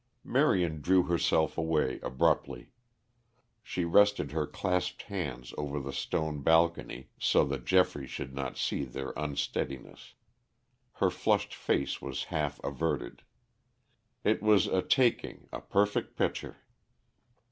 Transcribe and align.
Marion 0.23 0.81
drew 0.81 1.03
herself 1.03 1.59
away 1.59 1.99
abruptly. 2.01 2.71
She 3.61 3.85
rested 3.85 4.31
her 4.31 4.47
clasped 4.47 5.03
hands 5.03 5.53
over 5.59 5.79
the 5.79 5.93
stone 5.93 6.41
balcony 6.41 7.09
so 7.19 7.45
that 7.45 7.65
Geoffrey 7.65 8.07
should 8.07 8.33
not 8.33 8.57
see 8.57 8.83
their 8.83 9.11
unsteadiness; 9.15 10.15
her 10.93 11.11
flushed 11.11 11.53
face 11.53 12.01
was 12.01 12.23
half 12.33 12.59
averted. 12.63 13.21
It 14.23 14.41
was 14.41 14.65
a 14.65 14.81
taking, 14.81 15.47
a 15.53 15.61
perfect 15.61 16.15
picture. 16.17 16.57